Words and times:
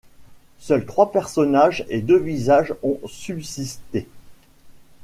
Seuls 0.57 0.87
trois 0.87 1.11
personnages 1.11 1.85
et 1.87 2.01
deux 2.01 2.17
visages 2.17 2.73
ont 2.81 2.99
subsisté. 3.05 4.07